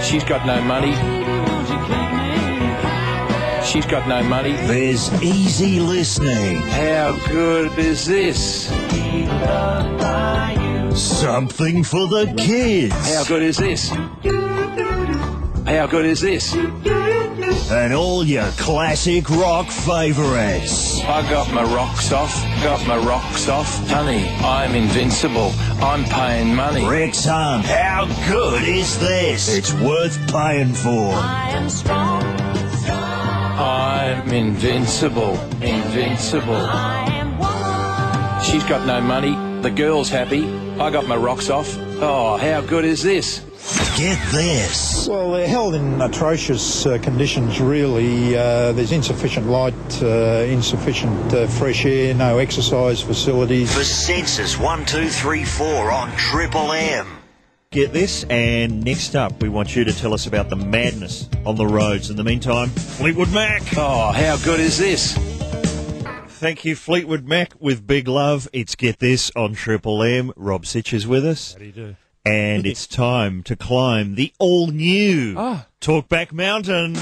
[0.09, 0.95] She's got no money.
[3.63, 4.53] She's got no money.
[4.53, 6.63] There's easy listening.
[6.63, 8.69] How good is this?
[10.99, 12.95] Something for the kids.
[13.15, 13.91] How good is this?
[15.67, 16.55] How good is this?
[17.71, 21.01] And all your classic rock favorites.
[21.03, 22.35] I got my rocks off.
[22.63, 23.89] Got my rocks off.
[23.89, 25.53] Honey, I'm invincible.
[25.83, 26.87] I'm paying money.
[26.87, 29.55] Rex Hunt, how good is this?
[29.55, 31.13] It's worth paying for.
[31.15, 32.39] I am strong,
[33.61, 35.37] I'm invincible.
[35.61, 36.55] Invincible.
[36.55, 38.45] I am woman.
[38.45, 39.63] She's got no money.
[39.63, 40.49] The girl's happy.
[40.79, 41.77] I got my rocks off.
[42.01, 43.43] Oh, how good is this?
[43.99, 45.09] Get this.
[45.09, 48.37] Well, they're held in atrocious uh, conditions, really.
[48.37, 53.75] Uh, there's insufficient light, uh, insufficient uh, fresh air, no exercise facilities.
[53.75, 57.09] For Sensis 1234 on Triple M.
[57.73, 61.57] Get this, and next up, we want you to tell us about the madness on
[61.57, 62.09] the roads.
[62.09, 63.63] In the meantime, Fleetwood Mac.
[63.77, 65.17] Oh, how good is this?
[66.39, 68.47] Thank you, Fleetwood Mac, with big love.
[68.53, 70.33] It's Get This on Triple M.
[70.37, 71.55] Rob Sitch is with us.
[71.55, 71.97] How do you do?
[72.25, 75.67] And it's time to climb the all new Ah.
[75.81, 76.97] Talkback Mountain.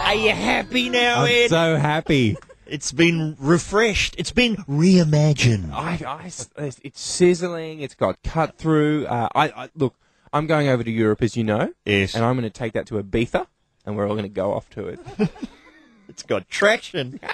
[0.00, 1.50] Are you happy now, I'm Ed?
[1.50, 2.36] so happy.
[2.66, 4.14] It's been refreshed.
[4.16, 5.70] It's been reimagined.
[5.70, 6.00] I,
[6.56, 7.80] I, it's sizzling.
[7.80, 9.06] It's got cut through.
[9.06, 9.94] Uh, I, I look.
[10.32, 12.14] I'm going over to Europe, as you know, Yes.
[12.14, 13.46] and I'm going to take that to Ibiza,
[13.84, 15.00] and we're all going to go off to it.
[16.08, 17.20] It's got traction.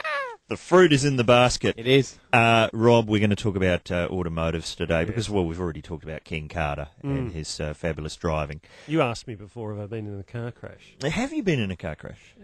[0.49, 1.75] the fruit is in the basket.
[1.79, 2.19] It is.
[2.33, 6.05] Uh, Rob, we're going to talk about uh, automotives today because, well, we've already talked
[6.05, 8.61] about King Carter and his uh, fabulous driving.
[8.87, 10.97] You asked me before if I've been in a car crash.
[11.03, 12.35] Have you been in a car crash?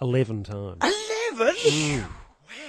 [0.00, 0.78] Eleven times.
[0.82, 2.04] Eleven.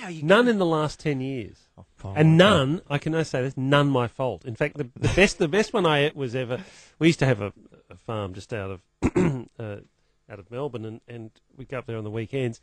[0.02, 1.68] Wow, you None in the last ten years.
[1.78, 4.46] Oh, And none, I can only say this, none my fault.
[4.46, 6.64] In fact, the, the best, the best one I was ever.
[7.00, 7.54] We used to have a,
[7.90, 8.82] a farm just out of,
[9.60, 9.78] uh,
[10.30, 12.62] out of Melbourne, and, and we'd go up there on the weekends,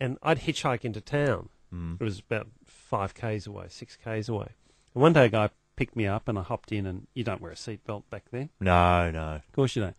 [0.00, 1.50] and I'd hitchhike into town.
[1.74, 1.94] Hmm.
[2.00, 4.48] It was about five k's away, six k's away.
[4.94, 7.40] And one day, a guy picked me up, and I hopped in, and you don't
[7.40, 8.50] wear a seatbelt back then.
[8.60, 9.36] No, no.
[9.36, 9.96] Of course you don't.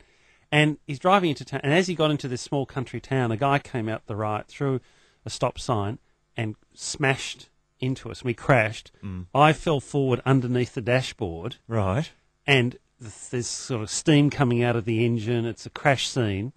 [0.51, 3.37] And he's driving into town, and as he got into this small country town, a
[3.37, 4.79] guy came out the right through
[5.25, 5.99] a stop sign
[6.37, 7.49] and smashed
[7.81, 8.23] into us.
[8.23, 8.91] We crashed.
[9.33, 12.09] I fell forward underneath the dashboard, Right.
[12.47, 15.45] and there's sort of steam coming out of the engine.
[15.45, 16.53] It's a crash scene,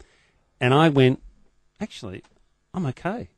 [0.61, 1.21] and I went,
[1.81, 2.23] actually,
[2.73, 3.31] I'm okay.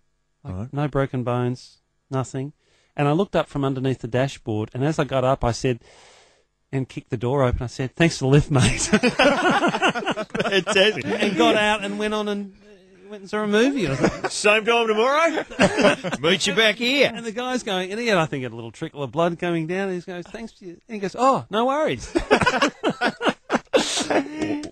[0.45, 0.73] Like, Right.
[0.73, 1.79] No broken bones,
[2.11, 2.53] nothing.
[2.97, 5.81] And I looked up from underneath the dashboard, and as I got up, I said,
[6.73, 7.63] and kicked the door open.
[7.63, 8.89] I said, "Thanks for the lift, mate."
[10.53, 13.87] And got out and went on and uh, went and saw a movie.
[13.89, 15.45] Like- Same time tomorrow.
[16.21, 17.11] Meet you back here.
[17.15, 19.67] and the guy's going, and he had, I think, a little trickle of blood coming
[19.67, 19.89] down.
[19.89, 22.13] And he goes, "Thanks," For you." and he goes, "Oh, no worries."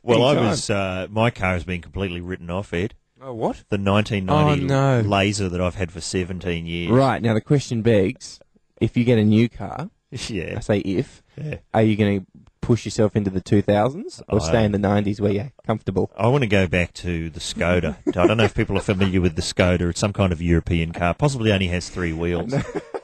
[0.03, 0.71] Well, I was.
[0.71, 2.95] Uh, my car has been completely written off, Ed.
[3.21, 3.65] Oh, what?
[3.69, 5.01] The 1990 Oh, no.
[5.09, 6.91] laser that I've had for 17 years.
[6.91, 8.39] Right now, the question begs:
[8.81, 9.91] if you get a new car,
[10.29, 10.55] Yeah.
[10.57, 11.57] I say if, yeah.
[11.75, 12.27] are you going to
[12.61, 16.11] push yourself into the 2000s or I- stay in the 90s where you're comfortable?
[16.17, 17.97] I want to go back to the Skoda.
[18.07, 19.91] I don't know if people are familiar with the Skoda.
[19.91, 21.15] It's some kind of European car.
[21.15, 22.53] Possibly only has three wheels.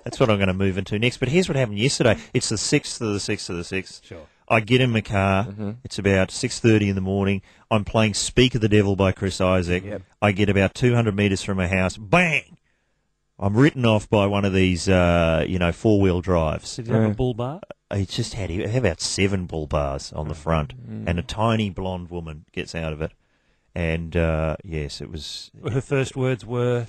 [0.04, 1.16] That's what I'm going to move into next.
[1.18, 2.18] But here's what happened yesterday.
[2.34, 4.04] It's the sixth of the sixth of the sixth.
[4.04, 4.26] Sure.
[4.48, 5.76] I get in my car.
[5.84, 7.40] It's about six thirty in the morning.
[7.70, 9.84] I'm playing "Speak of the Devil" by Chris Isaak.
[9.84, 10.02] Yep.
[10.20, 11.96] I get about 200 meters from my house.
[11.96, 12.58] Bang!
[13.38, 16.76] I'm written off by one of these, uh, you know, four wheel drives.
[16.76, 17.08] Did you have Yeah.
[17.10, 17.60] a bull bar?
[17.90, 21.08] It just had, it had about seven bull bars on the front, Mm.
[21.08, 23.12] and a tiny blonde woman gets out of it.
[23.74, 25.50] And uh, yes, it was.
[25.68, 26.86] Her first words were,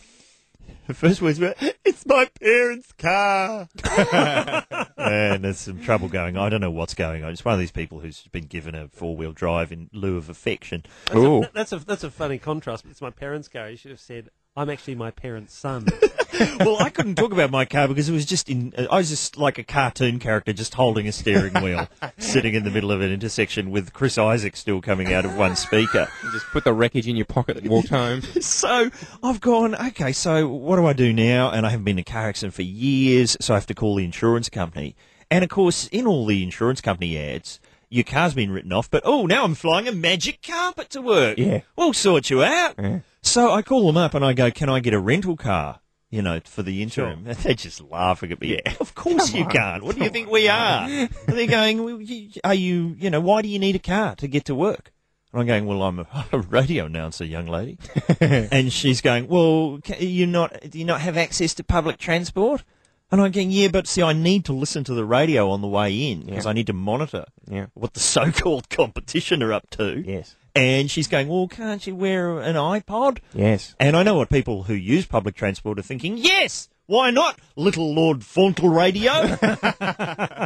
[0.88, 3.67] The first words were, "It's my parents' car,"
[4.97, 6.38] and there's some trouble going.
[6.38, 6.45] on.
[6.45, 7.32] I don't know what's going on.
[7.32, 10.30] It's one of these people who's been given a four wheel drive in lieu of
[10.30, 10.84] affection.
[11.15, 11.43] Ooh.
[11.56, 12.86] That's a that's a funny contrast.
[12.88, 13.67] It's my parents' car.
[13.67, 15.86] You should have said, I'm actually my parents' son.
[16.62, 18.74] well, I couldn't talk about my car because it was just in.
[18.78, 22.63] Uh, I was just like a cartoon character, just holding a steering wheel, sitting in
[22.63, 26.08] the middle of an intersection with Chris Isaak still coming out of one speaker.
[26.24, 28.22] You just put the wreckage in your pocket and walked home.
[28.46, 28.89] So
[29.24, 31.52] I've gone, okay, so what do I do now?
[31.52, 33.96] And I haven't been in a car accident for years, so I have to call
[33.96, 34.96] the insurance company.
[35.30, 39.02] And of course, in all the insurance company ads, your car's been written off, but
[39.06, 41.38] oh, now I'm flying a magic carpet to work.
[41.38, 41.62] Yeah.
[41.76, 42.76] We'll sort you out.
[42.78, 43.00] Yeah.
[43.26, 45.80] So I call them up and I go, can I get a rental car?
[46.12, 47.26] You know, for the interim.
[47.28, 48.60] And they're just laughing at me.
[48.64, 48.74] Yeah.
[48.80, 49.84] Of course you can't.
[49.84, 50.88] What do you think we are?
[50.88, 54.16] And they're going, well, you- are you, you know, why do you need a car
[54.18, 54.94] to get to work?
[55.34, 57.80] And I'm going, well, I'm a, a radio announcer, young lady.
[58.22, 62.64] and she's going, well, ca you not, do you not have access to public transport?
[63.12, 65.68] And I'm going, yeah, but see, I need to listen to the radio on the
[65.68, 66.46] way in because.
[66.46, 67.66] I need to monitor Yeah.
[67.74, 70.02] what the so-called competition are up to.
[70.06, 70.36] Yes.
[70.56, 73.20] And she's going, well, can't you wear an iPod?
[73.34, 73.76] Yes.
[73.78, 76.18] And I know what people who use public transport are thinking.
[76.18, 79.12] Yes, why not, little Lord Fauntle Radio?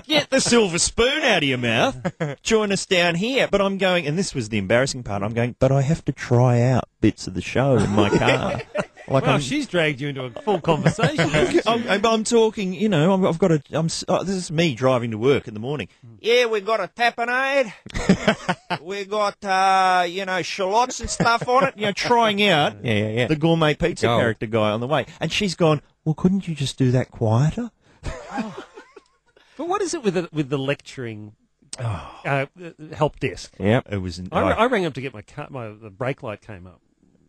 [0.08, 2.14] Get the silver spoon out of your mouth.
[2.44, 3.48] Join us down here.
[3.50, 5.22] But I'm going, and this was the embarrassing part.
[5.22, 8.62] I'm going, but I have to try out bits of the show in my car.
[9.10, 11.30] like well, I'm, she's dragged you into a full conversation.
[11.68, 15.12] I'm, I'm, talking, you know, I've, I've got a, I'm, oh, this is me driving
[15.12, 15.88] to work in the morning.
[16.22, 17.74] Yeah, we've got a tapenade.
[18.82, 22.94] We've got, uh, you know, shallots and stuff on it, you know, trying out Yeah,
[22.94, 23.28] yeah, yeah.
[23.28, 25.06] the gourmet pizza character guy on the way.
[25.20, 27.70] And she's gone, well, couldn't you just do that quieter?
[28.02, 31.34] but what is it with the, with the lecturing
[31.78, 32.46] uh, uh,
[32.94, 33.54] help desk?
[33.60, 33.90] Yep.
[33.92, 36.66] It was, I, I rang up to get my car, my the brake light came
[36.66, 36.82] up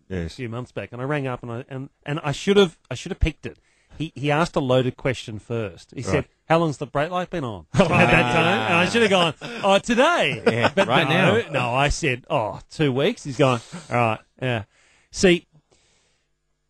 [0.09, 2.79] a few months back, and I rang up and I and, and I should have
[2.90, 3.59] I should have picked it.
[3.99, 5.93] He he asked a loaded question first.
[5.95, 9.03] He said, "How long's the brake light been on?" At that time, and I should
[9.03, 11.51] have gone, "Oh, today." Yeah, but right no, now.
[11.51, 14.64] No, I said, "Oh, two weeks." He's gone, "All right, yeah."
[15.11, 15.47] See,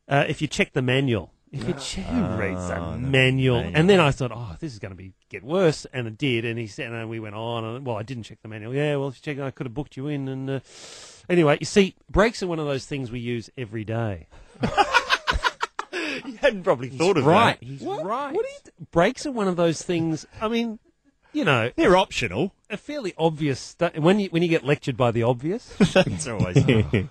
[0.09, 3.57] uh, if you check the manual, if you check, who reads the Ah, manual?
[3.63, 3.73] manual.
[3.75, 6.45] And then I thought, "Oh, this is going to be get worse," and it did.
[6.45, 8.75] And he said, and we went on, and well, I didn't check the manual.
[8.75, 10.51] Yeah, well, if you check, I could have booked you in, and.
[10.51, 10.61] Uh,
[11.29, 14.27] Anyway, you see, brakes are one of those things we use every day.
[16.27, 17.59] You hadn't probably thought of right.
[17.59, 17.65] that.
[17.67, 18.33] He's right.
[18.35, 20.27] What do you th- brakes are one of those things.
[20.41, 20.79] I mean,
[21.33, 22.53] you know, They're optional.
[22.69, 23.59] a fairly obvious.
[23.61, 25.75] Stu- when you when you get lectured by the obvious.
[25.93, 26.57] That's always.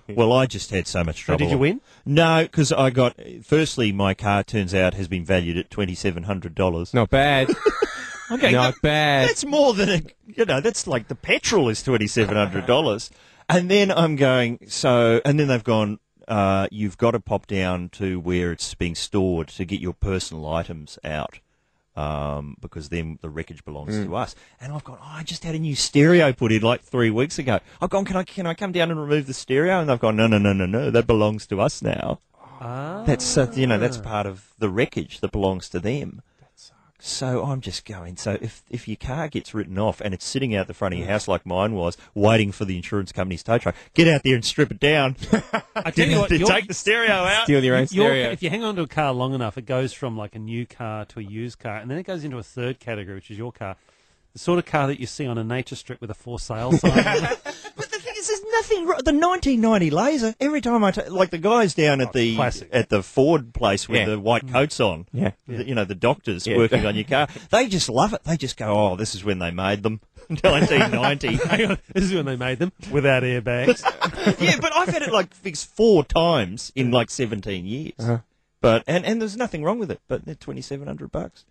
[0.08, 1.46] well, I just had so much So trouble.
[1.46, 1.80] did you win?
[2.04, 3.18] No, because I got.
[3.44, 6.92] Firstly, my car turns out has been valued at twenty seven hundred dollars.
[6.94, 7.50] Not bad.
[8.32, 9.28] Okay, Not that- bad.
[9.28, 10.02] That's more than a.
[10.24, 13.10] You know, that's like the petrol is twenty seven hundred dollars,
[13.48, 14.60] and then I'm going.
[14.68, 15.98] So, and then they've gone.
[16.28, 20.46] Uh, you've got to pop down to where it's being stored to get your personal
[20.46, 21.40] items out.
[21.96, 24.34] Um, because then the wreckage belongs to us.
[24.60, 27.38] And I've gone, oh, I just had a new stereo put in like three weeks
[27.38, 27.58] ago.
[27.80, 29.80] I've gone, can I, can I come down and remove the stereo?
[29.80, 32.20] And they've gone, no, no, no, no, no, that belongs to us now.
[32.62, 36.20] Ah, That's uh, you know that's part of the wreckage that belongs to them.
[37.02, 38.16] So I'm just going.
[38.16, 41.00] So if if your car gets written off and it's sitting out the front of
[41.00, 44.34] your house like mine was, waiting for the insurance company's tow truck, get out there
[44.34, 45.16] and strip it down.
[45.74, 47.44] I tell you what, your- take the stereo out.
[47.44, 48.30] Steal your own your- stereo.
[48.30, 50.66] if you hang on to a car long enough, it goes from like a new
[50.66, 53.38] car to a used car, and then it goes into a third category, which is
[53.38, 53.76] your car,
[54.34, 56.72] the sort of car that you see on a nature strip with a for sale
[56.72, 57.28] sign.
[58.26, 59.00] There's nothing wrong.
[59.04, 60.34] The 1990 Laser.
[60.40, 62.68] Every time I ta- like the guys down at the classic.
[62.72, 64.06] at the Ford place with Yeah.
[64.06, 65.06] the white coats on.
[65.12, 65.32] Yeah.
[65.48, 66.56] the- you know the doctors Yeah.
[66.58, 67.28] working on your car.
[67.50, 68.22] They just love it.
[68.24, 71.36] They just go, "Oh, this is when they made them." 1990.
[71.48, 73.82] Hang on, this is when they made them without airbags.
[74.40, 77.92] yeah, but I've had it like fixed four times in like 17 years.
[77.98, 78.18] Uh-huh.
[78.60, 80.00] But and and there's nothing wrong with it.
[80.08, 81.44] But they're 2,700 bucks.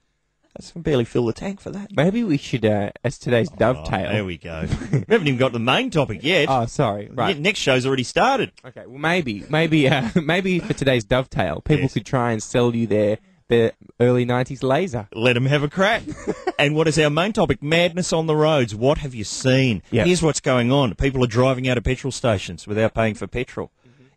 [0.55, 1.95] That's can barely fill the tank for that.
[1.95, 4.65] Maybe we should, uh, as today's Oh, there we go.
[4.91, 6.47] we haven't even got to the main topic yet.
[6.49, 7.09] Oh, sorry.
[7.13, 7.35] Right.
[7.35, 8.51] Yeah, next show's already started.
[8.65, 8.85] Okay.
[8.87, 11.93] Well, maybe, maybe, uh, maybe for today's dovetail, people Yes.
[11.93, 15.07] could try and sell you their their early '90s laser.
[15.11, 16.03] Let them have a crack.
[16.59, 17.63] and what is our main topic?
[17.63, 18.75] Madness on the roads.
[18.75, 19.81] What have you seen?
[19.89, 20.05] Yep.
[20.05, 20.93] Here's what's going on.
[20.93, 23.71] People are driving out of petrol stations without paying for petrol.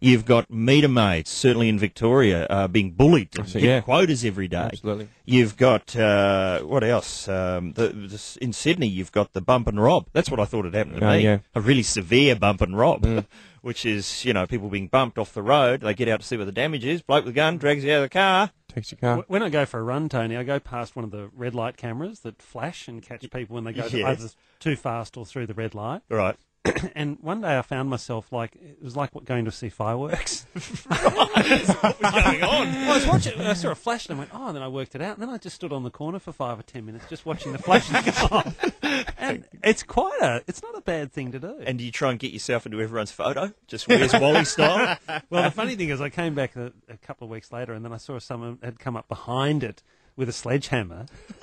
[0.05, 3.81] You've got meter maids, certainly in Victoria, uh, being bullied to see, get yeah.
[3.83, 4.69] quotas every day.
[4.73, 5.09] Absolutely.
[5.25, 7.29] You've got uh, what else?
[7.29, 10.09] Um, the, the, in Sydney, you've got the bump and rob.
[10.13, 11.23] That's what I thought had happened to Oh, me.
[11.23, 11.39] yeah.
[11.55, 13.07] A really severe bump and rob,
[13.63, 15.83] which is you know people being bumped off the road.
[15.83, 17.01] They get out to see what the damage is.
[17.01, 18.51] Bloke with a gun drags you out of the car.
[18.67, 19.25] Takes your car.
[19.29, 21.77] When I go for a run, Tony, I go past one of the red light
[21.77, 23.95] cameras that flash and catch people when they go Yes.
[24.21, 26.01] either too fast or through the red light.
[26.09, 26.35] Right.
[26.95, 30.47] and one day I found myself like it was like what going to see fireworks.
[30.87, 32.69] What was going on?
[32.69, 33.41] I was watching.
[33.41, 35.19] I saw a flash and I went, oh, and then I worked it out.
[35.19, 37.53] And then I just stood on the corner for five or ten minutes just watching
[37.53, 38.73] the flashes go off.
[39.19, 40.43] And it's quite a.
[40.47, 41.57] It's not a bad thing to do.
[41.65, 43.53] And do you try and get yourself into everyone's photo?
[43.67, 44.99] Just where's Wally style?
[45.31, 47.85] well, the funny thing is, I came back a, a couple of weeks later, and
[47.85, 49.83] then I saw someone had come up behind it
[50.17, 51.07] with a sledgehammer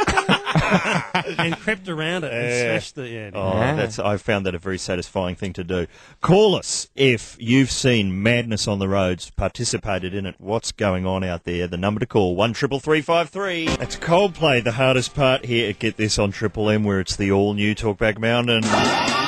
[1.39, 2.61] and crept around it and Yeah.
[2.63, 3.07] smashed the.
[3.09, 3.75] Yeah, Oh, Yeah.
[3.75, 5.87] that's I found that a very satisfying thing to do.
[6.21, 10.35] Call us if you've seen madness on the roads, participated in it.
[10.37, 11.67] What's going on out there?
[11.67, 13.67] The number to call one triple three five three.
[13.67, 14.63] That's Coldplay.
[14.63, 15.73] The hardest part here.
[15.73, 18.63] Get this on Triple M, where it's the all new Talkback Mountain.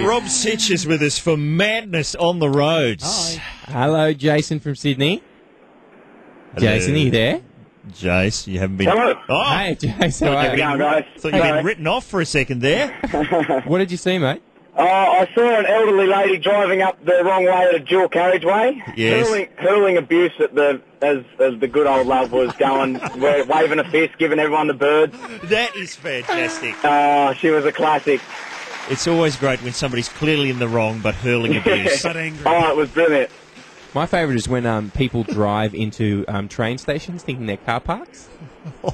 [0.00, 3.36] Rob Sitch is with us for madness on the roads.
[3.66, 5.22] Hello, Jason from Sydney.
[6.58, 7.40] Jason, are you there?
[7.92, 8.88] Jace, you haven't been.
[8.88, 9.14] Hello.
[9.28, 10.26] Oh, Hey, Jason.
[10.28, 11.04] how you'd are been, How guys?
[11.18, 12.88] thought you'd been written off for a second there.
[13.66, 14.42] What did you see, mate?
[14.76, 18.82] Uh, I saw an elderly lady driving up the wrong way at a dual carriageway,
[18.94, 19.26] Yes.
[19.26, 23.78] hurling, hurling abuse at the as as the good old love was going, wa- waving
[23.78, 25.16] a fist, giving everyone the birds.
[25.44, 26.74] that is fantastic.
[26.84, 28.20] Oh, she was a classic.
[28.90, 32.02] It's always great when somebody's clearly in the wrong but hurling abuse.
[32.02, 32.42] but angry.
[32.44, 33.30] Oh, it was brilliant.
[33.96, 38.28] My favourite is when um, people drive into um, train stations thinking they're car parks.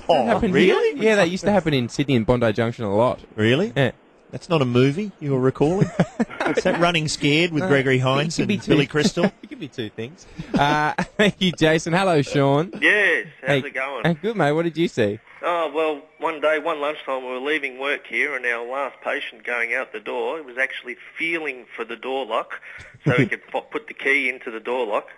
[0.08, 0.64] oh, really?
[0.64, 0.94] here?
[0.94, 3.18] Yeah, that used to happen in Sydney and Bondi Junction a lot.
[3.34, 3.72] Really?
[3.74, 3.90] Yeah.
[4.30, 5.88] That's not a movie you're recalling?
[6.56, 9.24] Is that Running Scared with Gregory Hines and two- Billy Crystal?
[9.24, 10.24] it could be two things.
[10.54, 11.92] Uh, thank you, Jason.
[11.92, 12.70] Hello, Sean.
[12.80, 14.06] Yes, how's Hey, it going?
[14.06, 14.52] uh, good, mate.
[14.52, 15.18] What did you see?
[15.42, 19.42] Oh, well, one day, one lunchtime, we were leaving work here, and our last patient
[19.42, 22.60] going out the door, he was actually feeling for the door lock
[23.04, 25.08] so he could put the key into the door lock.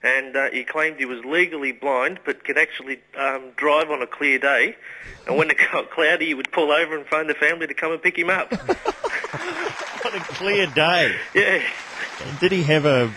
[0.00, 4.06] And uh, he claimed he was legally blind, but could actually um, drive on a
[4.06, 4.76] clear day.
[5.26, 7.90] And when it got cloudy, he would pull over and phone the family to come
[7.90, 8.52] and pick him up.
[8.52, 11.16] What a clear day.
[11.34, 11.62] yeah.
[12.24, 13.12] And did he have a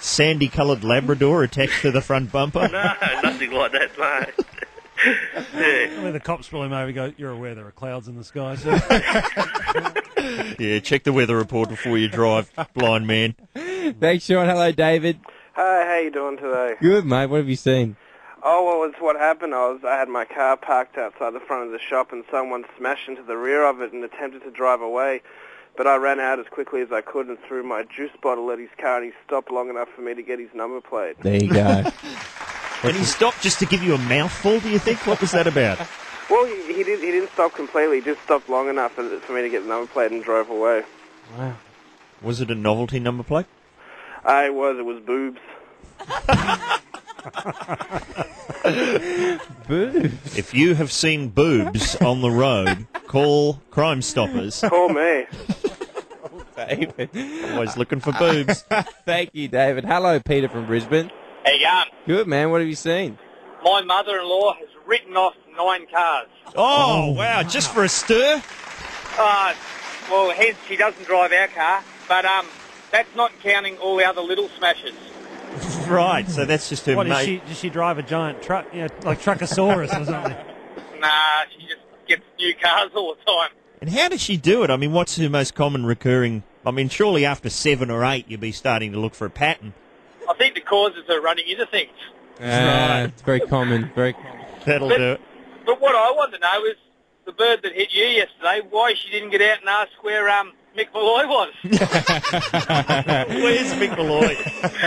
[0.00, 2.68] sandy coloured Labrador attached to the front bumper?
[2.68, 4.44] No, nothing like that, no.
[5.58, 6.02] yeah.
[6.02, 8.56] When the cops pull him over, go, "You're aware there are clouds in the sky."
[8.56, 8.70] So.
[10.58, 13.34] Yeah, check the weather report before you drive, blind man.
[13.54, 14.46] Thanks, Sean.
[14.46, 15.20] Hello, David.
[15.54, 16.74] Hi, how you doing today?
[16.80, 17.26] Good, mate.
[17.26, 17.96] What have you seen?
[18.44, 19.54] Oh well, it's what happened.
[19.54, 22.64] I was I had my car parked outside the front of the shop, and someone
[22.76, 25.22] smashed into the rear of it and attempted to drive away.
[25.76, 28.58] But I ran out as quickly as I could and threw my juice bottle at
[28.58, 31.16] his car, and he stopped long enough for me to get his number plate.
[31.20, 31.84] There you go.
[32.84, 35.06] And he stopped just to give you a mouthful, do you think?
[35.06, 35.78] What was that about?
[36.30, 37.00] Well, he, he did.
[37.00, 37.98] He didn't stop completely.
[38.00, 40.50] He just stopped long enough for, for me to get the number plate and drove
[40.50, 40.82] away.
[41.36, 41.56] wow.
[42.22, 43.46] Was it a novelty number plate?
[44.24, 44.78] Uh, I was.
[44.78, 45.40] It was boobs.
[49.68, 50.36] boobs.
[50.38, 54.60] If you have seen boobs on the road, call Crime Stoppers.
[54.60, 55.26] Call me.
[56.56, 57.10] David.
[57.52, 58.62] Always looking for boobs.
[59.04, 59.84] Thank you, David.
[59.84, 61.10] Hello, Peter from Brisbane.
[61.44, 61.86] How you going?
[62.06, 62.50] Good, man.
[62.50, 63.18] What have you seen?
[63.64, 66.28] My mother-in-law has written off nine cars.
[66.56, 68.42] Oh, wow, just for a stir?
[69.18, 69.54] Uh,
[70.10, 72.46] well, hence she doesn't drive our car, but um,
[72.90, 74.94] that's not counting all the other little smashes.
[75.88, 77.14] Right, so that's just her what mate.
[77.16, 77.36] does she?
[77.48, 80.36] Does she drive a giant truck, you know, like Truckosaurus or something?
[81.00, 83.50] Nah, she just gets new cars all the time.
[83.80, 84.70] And how does she do it?
[84.70, 86.44] I mean, what's her most common recurring?
[86.64, 89.74] I mean, surely after seven or eight, you'd be starting to look for a pattern.
[90.30, 91.90] I think the cause is her running into things.
[92.40, 93.90] Uh, it's very common.
[93.96, 94.46] Very common.
[94.64, 95.20] That'll But- do it.
[95.64, 96.76] But what I want to know is
[97.24, 100.52] the bird that hit you yesterday, why she didn't get out and ask where um,
[100.76, 101.52] Mick Molloy was.
[103.28, 104.34] Where's Mick Molloy?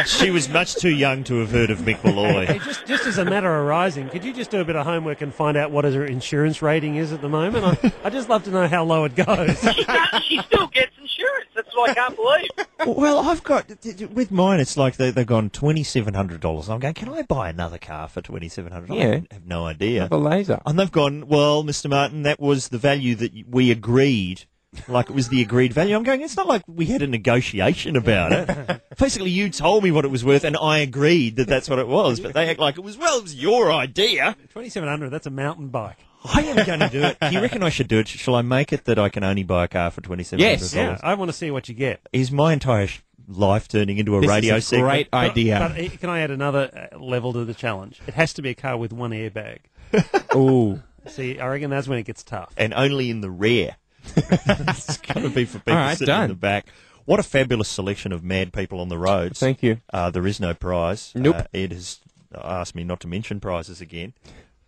[0.06, 2.46] she was much too young to have heard of Mick Molloy.
[2.46, 4.86] Hey, just, just as a matter of rising, could you just do a bit of
[4.86, 7.66] homework and find out what her insurance rating is at the moment?
[7.84, 9.60] I, I just love to know how low it goes.
[9.74, 9.86] she,
[10.28, 11.46] she still gets insurance.
[11.56, 12.50] That's what I can't believe.
[12.98, 13.70] Well, I've got
[14.14, 14.60] with mine.
[14.60, 16.70] It's like they, they've gone twenty seven hundred dollars.
[16.70, 16.94] I'm going.
[16.94, 18.94] Can I buy another car for twenty seven hundred?
[18.94, 19.22] Yeah.
[19.32, 20.02] I have no idea.
[20.02, 20.60] Have a laser.
[20.66, 21.28] And they've gone.
[21.28, 24.46] Well, Mister Martin, that was the value that we agreed.
[24.88, 25.96] Like it was the agreed value.
[25.96, 26.22] I'm going.
[26.22, 28.82] It's not like we had a negotiation about it.
[28.98, 31.88] Basically, you told me what it was worth, and I agreed that that's what it
[31.88, 32.20] was.
[32.20, 32.98] But they act like it was.
[32.98, 34.36] Well, it was your idea.
[34.54, 35.98] 2700 that's a mountain bike.
[36.24, 37.18] I am going to do it.
[37.20, 38.08] Do you reckon I should do it?
[38.08, 40.60] Shall I make it that I can only buy a car for twenty seven hundred
[40.62, 40.72] Yes.
[40.72, 41.00] dollars?
[41.04, 42.02] Yeah, I want to see what you get.
[42.12, 44.90] Is my entire sh- life turning into a This radio is a segment?
[44.90, 45.60] great idea.
[45.60, 48.02] But uh, can I add another uh, level to the challenge?
[48.08, 49.60] It has to be a car with one airbag.
[50.36, 50.82] Ooh.
[51.08, 52.52] See, I reckon that's when it gets tough.
[52.58, 53.76] and only in the rear.
[54.16, 56.68] it's going to be for people right, sitting in the back.
[57.06, 59.40] What a fabulous selection of mad people on the roads.
[59.40, 59.82] Thank you.
[59.94, 61.12] Uh, there is no prize.
[61.14, 61.36] Nope.
[61.36, 62.00] Uh, Ed has
[62.34, 64.14] asked me not to mention prizes again.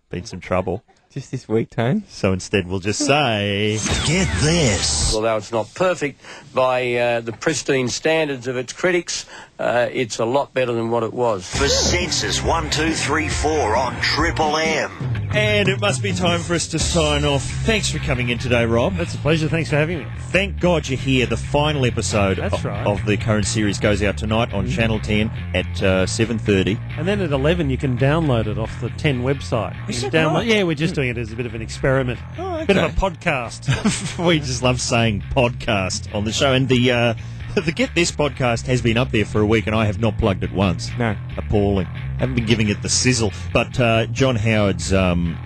[0.09, 0.83] Been some trouble.
[1.09, 2.03] Just this week, Tone.
[2.09, 5.15] So instead, we'll just say, Get this.
[5.15, 6.21] Although it's not perfect
[6.53, 9.25] by uh, the pristine standards of its critics,
[9.57, 11.47] uh, it's a lot better than what it was.
[11.49, 14.91] For Sensis 1234 on Triple M.
[15.33, 17.41] and it must be time for us to sign off.
[17.63, 18.95] Thanks for coming in today, Rob.
[18.95, 19.47] That's a pleasure.
[19.47, 20.07] Thanks for having me.
[20.29, 21.25] Thank God you're here.
[21.25, 22.85] The final episode That's of, right.
[22.85, 26.77] of the current series goes out tonight on Channel 10 at uh, 7.30.
[26.97, 29.73] And then at 11, you can download it off the 10 website.
[29.87, 30.47] You Is can it download, right?
[30.47, 32.19] Yeah, we're just doing it as a bit of an experiment.
[32.39, 34.17] Oh, Bit of a podcast.
[34.27, 36.53] we just love saying podcast on the show.
[36.53, 37.13] And the, uh,
[37.55, 40.17] the Get This podcast has been up there for a week and I have not
[40.17, 40.89] plugged it once.
[40.97, 41.15] No.
[41.37, 41.85] Appalling.
[41.85, 43.31] Haven't been giving it the sizzle.
[43.53, 45.37] But uh, John Howard's um,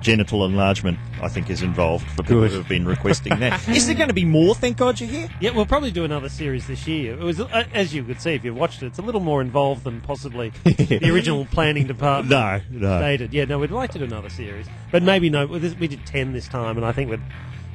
[0.00, 2.50] genital enlargement, I think, is involved for people Good.
[2.52, 3.66] who have been requesting that.
[3.70, 4.54] is there going to be more?
[4.54, 5.28] Thank God you're here.
[5.40, 7.14] yeah, we'll probably do another series this year.
[7.14, 9.40] It was, uh, as you could see if you've watched it, it's a little more
[9.40, 12.98] involved than possibly the original planning department No, no.
[13.00, 13.32] stated.
[13.32, 15.46] Yeah, no, we'd like to do another series, but maybe no.
[15.46, 17.20] We did 10 this time, and I think we'd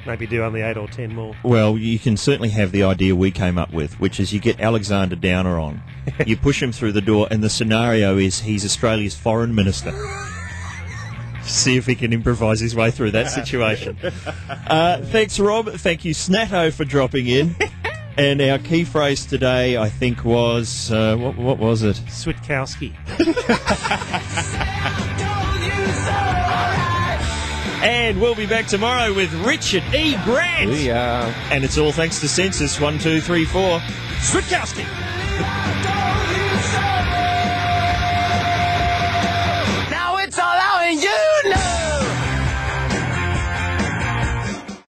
[0.06, 1.34] maybe do only eight or 10 more.
[1.42, 4.60] Well, you can certainly have the idea we came up with, which is you get
[4.60, 5.82] Alexander Downer on,
[6.26, 9.92] you push him through the door, and the scenario is he's Australia's foreign minister.
[11.46, 13.96] See if he can improvise his way through that situation.
[14.66, 15.70] Uh, thanks, Rob.
[15.70, 17.56] Thank you, Snatto, for dropping in.
[18.16, 21.96] And our key phrase today, I think, was uh, what, what was it?
[22.06, 22.94] Switkowski.
[27.84, 30.16] And we'll be back tomorrow with Richard E.
[30.24, 30.70] Grant.
[30.70, 31.24] We are.
[31.50, 33.78] And it's all thanks to Sensis 1234.
[34.20, 36.33] Switkowski!
[40.92, 41.10] you
[41.44, 41.83] know.